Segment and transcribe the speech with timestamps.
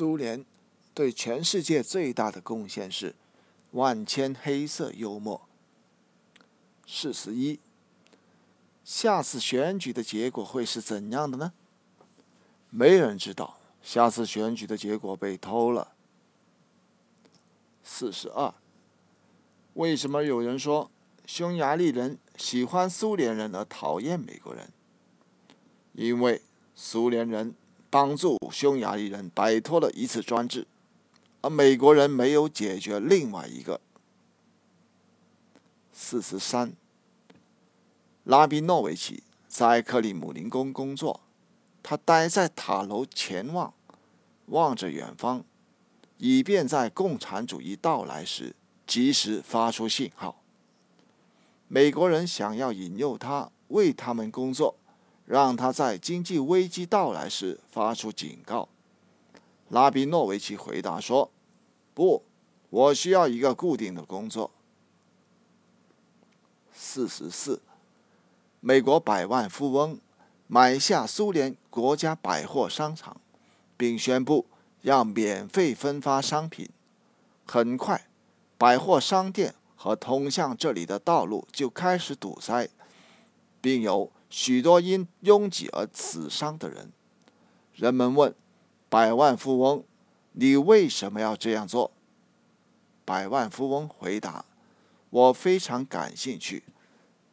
[0.00, 0.46] 苏联
[0.94, 3.14] 对全世界最大的贡献是
[3.72, 5.46] 万千黑色幽默。
[6.86, 7.60] 四十一，
[8.82, 11.52] 下次选举的结果会是怎样的呢？
[12.70, 15.92] 没人知道，下次选举的结果被偷了。
[17.82, 18.54] 四十二，
[19.74, 20.90] 为什么有人说
[21.26, 24.72] 匈牙利人喜欢苏联人而讨厌美国人？
[25.92, 26.40] 因为
[26.74, 27.54] 苏联人。
[27.90, 30.66] 帮助匈牙利人摆脱了一次专制，
[31.40, 33.80] 而美国人没有解决另外一个。
[35.92, 36.72] 四十三，
[38.24, 41.20] 拉比诺维奇在克里姆林宫工作，
[41.82, 43.74] 他待在塔楼前望，
[44.46, 45.44] 望着远方，
[46.18, 48.54] 以便在共产主义到来时
[48.86, 50.40] 及时发出信号。
[51.66, 54.76] 美国人想要引诱他为他们工作。
[55.30, 58.68] 让他在经济危机到来时发出警告。
[59.68, 61.30] 拉比诺维奇回答说
[61.94, 62.24] ：“不，
[62.68, 64.50] 我需要一个固定的工作。”
[66.74, 67.62] 四十四，
[68.58, 70.00] 美国百万富翁
[70.48, 73.20] 买下苏联国家百货商场，
[73.76, 74.46] 并宣布
[74.82, 76.68] 要免费分发商品。
[77.46, 78.08] 很快，
[78.58, 82.68] 百货商店和通向这里的道路就开始堵塞，
[83.60, 84.10] 并有。
[84.30, 86.92] 许多因拥挤而死伤的人，
[87.74, 88.32] 人们问
[88.88, 89.84] 百万富翁
[90.32, 91.90] ：“你为什么要这样做？”
[93.04, 94.44] 百万富翁回答
[95.10, 96.62] ：“我非常感兴趣。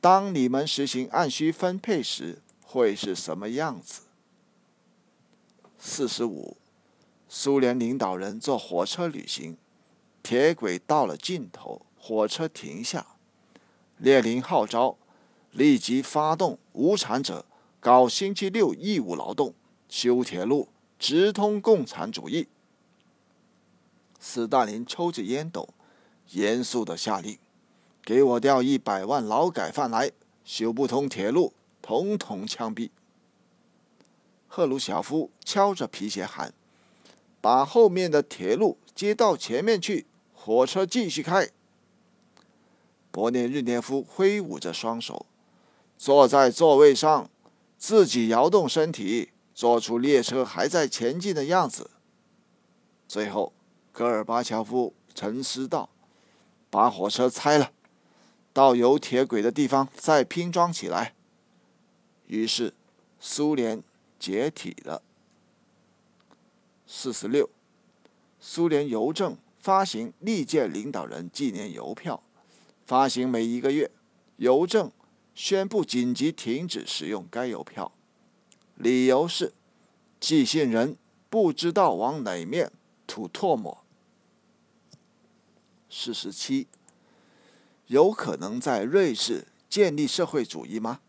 [0.00, 4.02] 当你们实行按需分配时，会是什么样子？”
[5.78, 6.56] 四十五，
[7.28, 9.58] 苏联领导人坐火车旅行，
[10.22, 13.06] 铁轨到了尽头，火车停下，
[13.98, 14.96] 列宁号召。
[15.52, 17.44] 立即发动无产者
[17.80, 19.54] 搞星期六义务劳动，
[19.88, 22.48] 修铁路，直通共产主义。
[24.18, 25.68] 斯大林抽着烟斗，
[26.30, 27.38] 严肃地下令
[28.04, 30.10] ：“给我调一百万劳改犯来，
[30.44, 32.90] 修不通铁路，统统枪毙。”
[34.48, 36.52] 赫鲁晓夫敲着皮鞋喊
[37.40, 41.50] ：“把后面的铁路接到前面去，火车继续开。”
[43.12, 45.26] 勃列日涅夫挥舞着双手。
[45.98, 47.28] 坐在座位上，
[47.78, 51.90] 自己摇动身体，做出列车还在前进的样子。
[53.08, 53.52] 最后，
[53.92, 55.88] 戈尔巴乔夫沉思道
[56.68, 57.72] ：“把火车拆了，
[58.52, 61.14] 到有铁轨的地方再拼装起来。”
[62.28, 62.74] 于是，
[63.18, 63.82] 苏联
[64.18, 65.00] 解体了。
[66.86, 67.48] 四十六，
[68.38, 72.22] 苏联邮政发行历届领导人纪念邮票，
[72.84, 73.90] 发行每一个月，
[74.36, 74.92] 邮政。
[75.36, 77.92] 宣布紧急停止使用该邮票，
[78.74, 79.52] 理由是
[80.18, 80.96] 寄信人
[81.28, 82.72] 不知道往哪面
[83.06, 83.84] 吐唾沫。
[85.90, 86.66] 四十七，
[87.88, 91.00] 有可能在瑞士建立社会主义吗？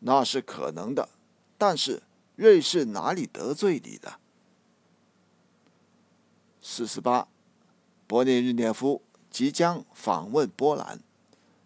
[0.00, 1.10] 那是可能的，
[1.58, 2.02] 但是
[2.34, 4.18] 瑞士哪里得罪你了？
[6.62, 7.28] 四十八，
[8.08, 11.00] 勃列日涅夫即将访问波兰，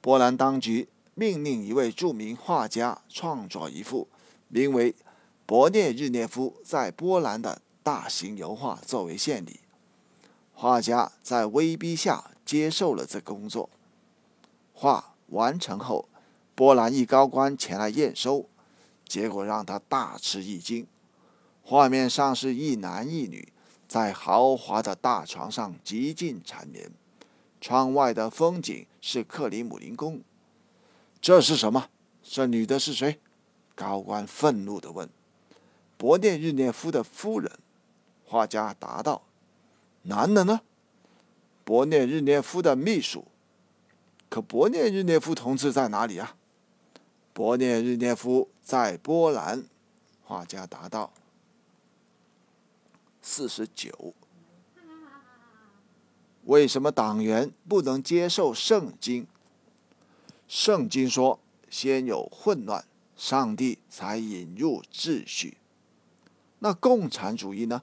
[0.00, 0.88] 波兰当局。
[1.14, 4.08] 命令一位著名画家创作一幅
[4.48, 4.92] 名为
[5.46, 9.60] 《勃列日涅夫在波兰》的大型油画作为献礼。
[10.54, 13.68] 画家在威逼下接受了这工作。
[14.72, 16.08] 画完成后，
[16.54, 18.46] 波兰一高官前来验收，
[19.06, 20.86] 结果让他大吃一惊。
[21.62, 23.52] 画面上是一男一女
[23.86, 26.90] 在豪华的大床上极尽缠绵，
[27.60, 30.22] 窗外的风景是克里姆林宫。
[31.22, 31.88] 这是什么？
[32.20, 33.20] 这女的是谁？
[33.76, 35.08] 高官愤怒地问。
[35.96, 37.60] 勃列日涅夫的夫人。
[38.24, 39.22] 画家答道。
[40.02, 40.62] 男的呢？
[41.64, 43.28] 勃列日涅夫的秘书。
[44.28, 46.34] 可勃列日涅夫同志在哪里啊？
[47.32, 49.64] 勃列日涅夫在波兰。
[50.24, 51.12] 画家答道。
[53.20, 54.12] 四十九。
[56.46, 59.28] 为什么党员不能接受圣经？
[60.52, 61.40] 圣经说
[61.70, 62.84] ：“先有混乱，
[63.16, 65.56] 上帝才引入秩序。”
[66.60, 67.82] 那共产主义呢？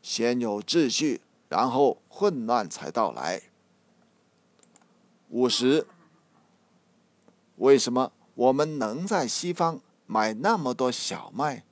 [0.00, 3.42] 先有秩序，然后混乱才到来。
[5.28, 5.86] 五十，
[7.56, 11.62] 为什么我们能在西方买那么多小麦？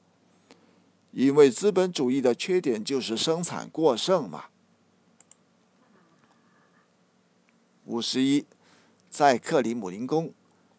[1.12, 4.48] 因为资本主义的缺点就是生产过剩嘛。
[7.86, 8.44] 五十一。
[9.10, 10.32] 在克里姆林宫，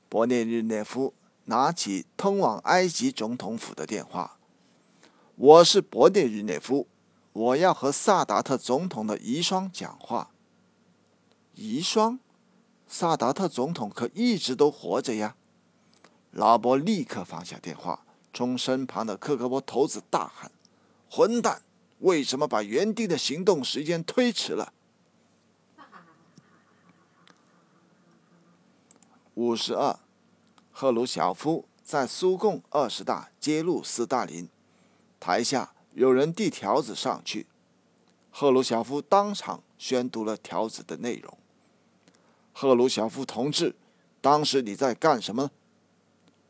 [0.10, 1.14] 勃列日涅夫
[1.46, 4.40] 拿起通往埃及总统府的电话
[5.36, 6.88] ：“我是勃列日涅夫，
[7.34, 10.32] 我要和萨达特总统的遗孀讲话。”
[11.56, 12.20] 遗孀，
[12.88, 15.36] 萨达特总统可一直都活着呀！
[16.32, 20.50] 老伯立刻放下电话，冲身旁的科克波头子大喊
[21.12, 21.62] ：“混蛋！
[22.00, 24.72] 为什么把原定的行动时间推迟了？”
[29.36, 29.98] 五十二，
[30.72, 34.50] 赫鲁晓夫在苏共二十大揭露斯大林，
[35.20, 37.48] 台下有人递条子上去，
[38.30, 41.38] 赫鲁晓夫当场宣读了条子的内容。
[42.52, 43.76] 赫鲁晓夫同志，
[44.20, 45.52] 当时你在干什么？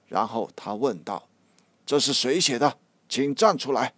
[0.07, 1.27] 然后他问道
[1.85, 2.79] ：“这是谁写的？
[3.07, 3.93] 请站出来。”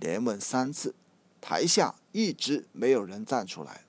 [0.00, 0.96] 连问三次，
[1.40, 3.84] 台下一直没有人站出来。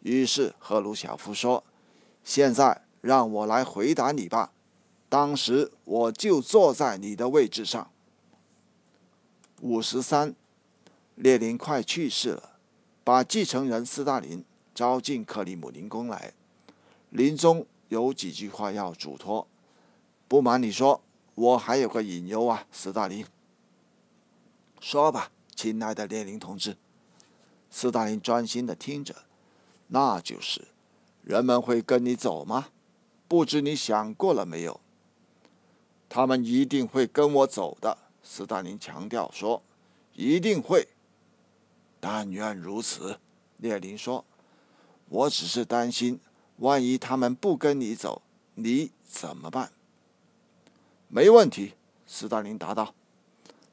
[0.00, 1.62] 于是赫鲁晓夫说
[2.24, 4.52] ：“现在让我来回答你吧。
[5.08, 7.90] 当时我就坐在你的位置上。”
[9.60, 10.34] 五十三，
[11.14, 12.58] 列宁快去世了，
[13.04, 14.44] 把继承人斯大林。
[14.74, 16.32] 招进克里姆林宫来，
[17.10, 19.46] 临终有几句话要嘱托。
[20.26, 21.00] 不瞒你说，
[21.36, 23.24] 我还有个隐忧啊，斯大林。
[24.80, 26.76] 说吧，亲爱的列宁同志。
[27.70, 29.14] 斯大林专心的听着，
[29.86, 30.66] 那就是，
[31.22, 32.70] 人们会跟你走吗？
[33.34, 34.80] 不知你想过了没有？
[36.08, 39.60] 他们一定会跟我走的，斯大林强调说，
[40.12, 40.86] 一定会。
[41.98, 43.18] 但愿如此，
[43.56, 44.24] 列宁说。
[45.08, 46.20] 我只是担心，
[46.58, 48.22] 万一他们不跟你走，
[48.54, 49.72] 你怎么办？
[51.08, 51.72] 没问题，
[52.06, 52.94] 斯大林答道。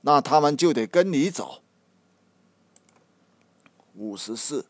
[0.01, 1.61] 那他们就得跟你走。
[3.93, 4.65] 五十四，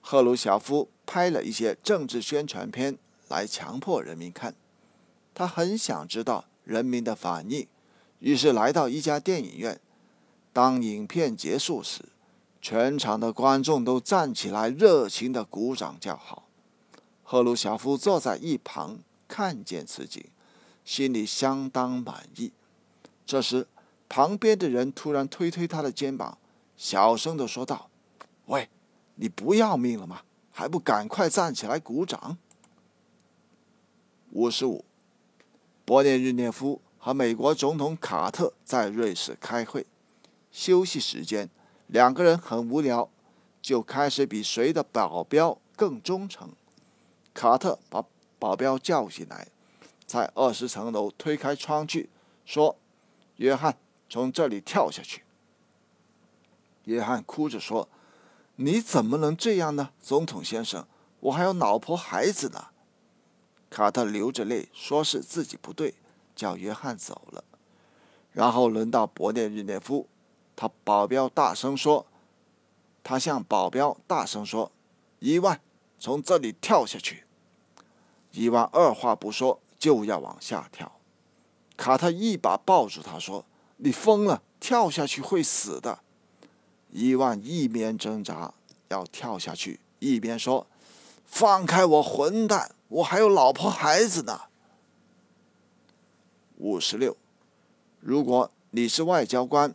[0.00, 2.98] 赫鲁晓夫拍了一些政治宣传片
[3.28, 4.54] 来强迫人民看，
[5.34, 7.66] 他很想知道人民的反应，
[8.18, 9.80] 于是来到一家电影院。
[10.52, 12.06] 当影片结束时。
[12.60, 16.48] 全场的观众都站起来，热情的鼓掌叫好。
[17.22, 18.98] 赫鲁晓夫坐在一旁，
[19.28, 20.24] 看见此景，
[20.84, 22.52] 心里相当满意。
[23.24, 23.68] 这时，
[24.08, 26.36] 旁边的人突然推推他的肩膀，
[26.76, 27.88] 小声的说道
[28.46, 28.68] ：“喂，
[29.14, 30.22] 你不要命了吗？
[30.50, 32.38] 还不赶快站起来鼓掌！”
[34.32, 34.84] 五十五，
[35.86, 39.86] 勃列日涅夫和美国总统卡特在瑞士开会，
[40.52, 41.48] 休息时间。
[41.86, 43.08] 两个人很无聊，
[43.62, 46.50] 就开始比谁的保镖更忠诚。
[47.32, 48.04] 卡特把
[48.38, 49.48] 保镖叫进来，
[50.06, 52.10] 在二十层楼推开窗去，
[52.44, 52.76] 说
[53.36, 53.78] ：“约翰，
[54.10, 55.22] 从这里跳下去。”
[56.84, 57.88] 约翰哭着说
[58.56, 60.86] ：“你怎么能这样呢，总统先生？
[61.20, 62.66] 我还有老婆孩子呢。”
[63.70, 65.94] 卡特流着泪说：“是自己不对，
[66.34, 67.44] 叫约翰走了。”
[68.32, 70.06] 然后轮到勃列日涅夫。
[70.56, 72.06] 他保镖大声说
[73.04, 74.72] ：“他向保镖大声说，
[75.20, 75.60] 伊万，
[75.98, 77.24] 从这里跳下去。”
[78.32, 81.00] 伊万二话不说就要往下跳，
[81.76, 83.44] 卡特一把抱住他说
[83.78, 86.00] ：“你疯了，跳下去会死的。”
[86.90, 88.54] 伊万一边挣扎
[88.88, 90.66] 要跳下去，一边说
[91.28, 92.74] ：“放开我，混蛋！
[92.88, 94.40] 我还有老婆孩子呢。”
[96.58, 97.16] 五十六，
[98.00, 99.72] 如果你是外交官。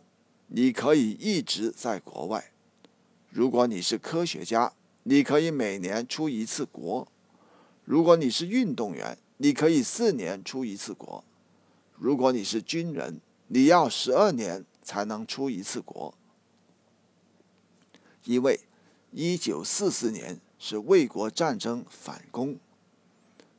[0.48, 2.52] 你可以一直在国外。
[3.30, 7.08] 如果你是科学家，你可以每年出一次国；
[7.84, 11.24] 如果你是运动员，你可以四年出一次国；
[11.96, 16.14] 如果你是军人，你要十二年才能出一次国。
[18.24, 18.60] 因为
[19.10, 22.56] 一九四四年是卫国战争反攻，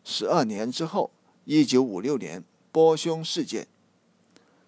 [0.03, 1.11] 十二年之后，
[1.43, 3.67] 一九五六年波匈事件，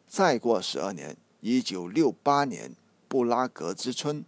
[0.05, 1.17] 再过十二年。
[1.39, 2.75] 一九六八年
[3.07, 4.23] 布拉格之春，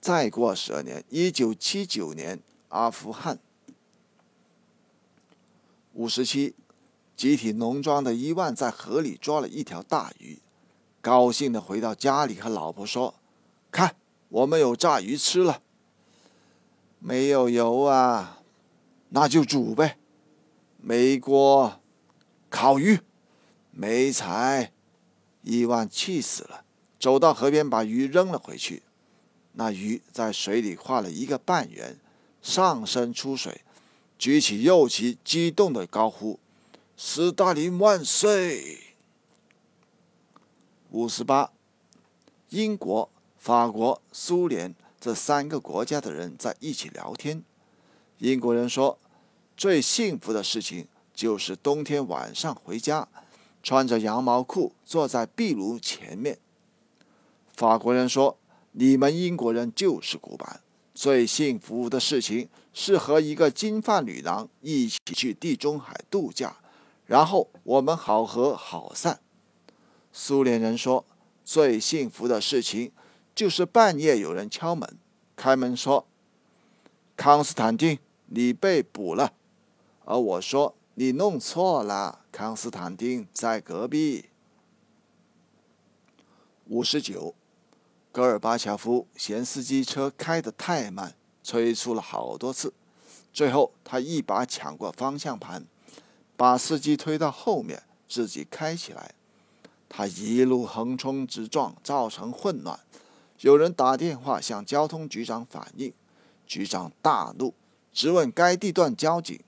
[0.00, 3.40] 再过十二年，一九七九年阿富汗。
[5.94, 6.54] 五十七，
[7.16, 10.38] 集体农庄的伊万在河里抓了一条大鱼，
[11.00, 13.16] 高兴的回到家里和老婆说
[13.72, 13.96] ：“看，
[14.28, 15.62] 我们有炸鱼吃了。”
[16.98, 18.42] 没有油啊，
[19.10, 19.98] 那就煮呗。
[20.78, 21.80] 没锅，
[22.48, 23.00] 烤鱼，
[23.70, 24.72] 没柴。
[25.42, 26.64] 伊万气死了，
[26.98, 28.82] 走到河边，把鱼扔了回去。
[29.52, 31.98] 那鱼在水里画了一个半圆，
[32.42, 33.62] 上身出水，
[34.18, 36.40] 举起右旗，激动的高呼
[36.96, 38.80] ：“斯大林万岁！”
[40.90, 41.52] 五十八，
[42.50, 47.42] 英国、法国、苏联这三个国家的人在一起聊天。
[48.18, 48.98] 英国人说
[49.56, 53.08] ：“最幸福的事情就是冬天晚上回家。”
[53.62, 56.38] 穿着羊毛裤坐在壁炉前面。
[57.52, 58.38] 法国人说
[58.70, 60.60] ：“你们英国人就是古板。
[60.94, 66.58] 最幸福的事情是和一个金发女郎一起去地中海度假，
[67.06, 69.18] 然后我们好合好散。”
[70.12, 71.04] 苏联人说
[71.44, 72.92] ：“最幸福的事情
[73.36, 74.96] 就是半夜有人敲门，
[75.36, 76.06] 开门说
[77.14, 79.34] ：‘康斯坦丁，你被捕了。’
[80.06, 84.30] 而我说：‘你弄错了，康斯坦丁在隔壁。’”
[86.68, 87.34] 五十九。
[88.10, 92.72] 戈尔巴乔夫嫌司机车开得太慢，催促了好多次，
[93.30, 95.66] 最后他一把抢过方向盘，
[96.34, 99.14] 把司机推到后面，自己开起来。
[99.90, 102.80] 他一路横冲直撞，造成混乱。
[103.40, 105.92] 有人打电话向交通局长反映，
[106.46, 107.54] 局长大怒，
[107.92, 109.38] 质问该地段交警。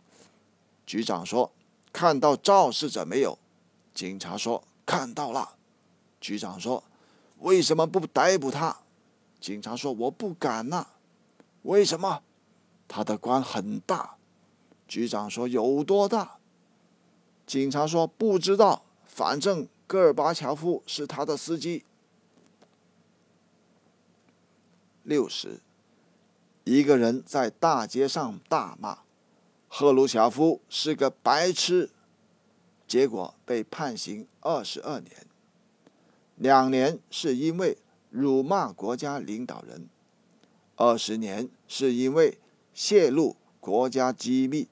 [0.86, 1.52] 局长说
[1.92, 3.38] ：“看到肇事者没有？”
[3.94, 5.56] 警察说：“看到了。”
[6.20, 6.84] 局长说。
[7.40, 8.78] 为什么不逮捕他？
[9.40, 10.88] 警察说：“我不敢呐。”
[11.62, 12.22] 为什么？
[12.88, 14.16] 他的官很大。
[14.88, 16.38] 局长说：“有多大？”
[17.46, 21.84] 警察说：“不知道，反正戈尔巴乔夫是他的司机。”
[25.08, 25.62] 六十，
[26.64, 28.98] 一个人在大街上大骂
[29.66, 31.88] ：“赫鲁晓夫是个白痴。”
[32.86, 35.26] 结果被判刑二十二年。
[36.36, 37.78] 两年是因为
[38.10, 39.88] 辱骂国家领导人，
[40.76, 42.38] 二十年是因为
[42.74, 44.68] 泄露国家机密。